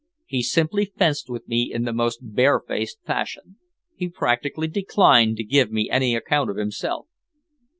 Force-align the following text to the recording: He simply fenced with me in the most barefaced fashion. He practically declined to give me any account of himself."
He 0.25 0.41
simply 0.41 0.85
fenced 0.85 1.29
with 1.29 1.47
me 1.47 1.71
in 1.71 1.83
the 1.83 1.93
most 1.93 2.21
barefaced 2.33 2.97
fashion. 3.05 3.57
He 3.93 4.09
practically 4.09 4.67
declined 4.67 5.37
to 5.37 5.43
give 5.43 5.71
me 5.71 5.91
any 5.91 6.15
account 6.15 6.49
of 6.49 6.57
himself." 6.57 7.05